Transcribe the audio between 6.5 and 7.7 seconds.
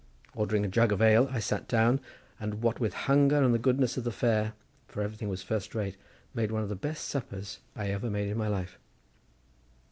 one of the best suppers